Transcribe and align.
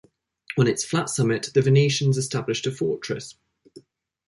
On 0.57 0.65
its 0.65 0.83
flat 0.83 1.11
summit 1.11 1.51
the 1.53 1.61
Venetians 1.61 2.17
established 2.17 2.65
a 2.65 2.71
fortress. 2.71 3.35